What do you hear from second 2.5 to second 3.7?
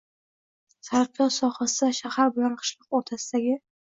qishloq o‘rtasidagi